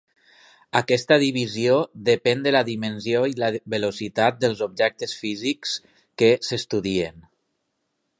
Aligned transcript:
Aquesta 0.77 1.17
divisió 1.23 1.75
depèn 2.07 2.41
de 2.47 2.53
la 2.55 2.63
dimensió 2.69 3.21
i 3.33 3.37
la 3.43 3.49
velocitat 3.75 4.39
dels 4.45 4.65
objectes 4.69 5.13
físics 5.25 5.75
que 6.23 6.31
s'estudien. 6.49 7.21